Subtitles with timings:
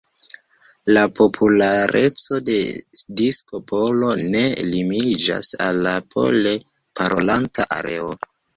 [0.95, 2.55] La populareco de
[3.21, 4.43] disko polo ne
[4.73, 6.57] limiĝas al la pole
[7.01, 8.13] parolanta areo.